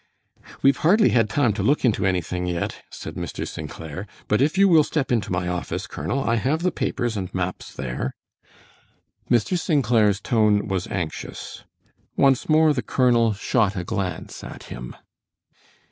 [0.63, 3.47] "We've hardly had time to look into anything yet," said Mr.
[3.47, 3.69] St.
[3.69, 7.31] Clair; "but if you will step into my office, Colonel, I have the papers and
[7.35, 8.15] maps there."
[9.29, 9.59] Mr.
[9.59, 9.83] St.
[9.83, 11.65] Clair's tone was anxious.
[12.17, 14.95] Once more the colonel shot a glance at him.